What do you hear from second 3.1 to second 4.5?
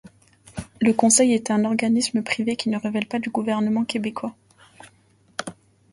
du gouvernement québécois.